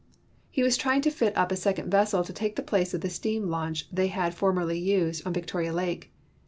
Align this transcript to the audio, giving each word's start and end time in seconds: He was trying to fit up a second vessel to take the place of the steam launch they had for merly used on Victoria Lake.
He 0.49 0.63
was 0.63 0.77
trying 0.77 1.01
to 1.01 1.11
fit 1.11 1.37
up 1.37 1.51
a 1.51 1.55
second 1.55 1.91
vessel 1.91 2.23
to 2.23 2.33
take 2.33 2.55
the 2.55 2.63
place 2.63 2.95
of 2.95 3.01
the 3.01 3.09
steam 3.11 3.49
launch 3.49 3.87
they 3.91 4.07
had 4.07 4.33
for 4.33 4.51
merly 4.51 4.81
used 4.83 5.27
on 5.27 5.33
Victoria 5.33 5.71
Lake. 5.71 6.11